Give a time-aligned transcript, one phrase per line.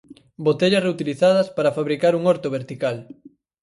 [0.47, 2.95] Botellas reutilizadas para fabricar un horto vertical.